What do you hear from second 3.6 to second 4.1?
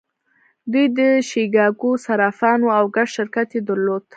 درلود